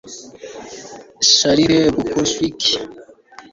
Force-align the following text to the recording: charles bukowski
charles 1.33 1.91
bukowski 1.95 2.71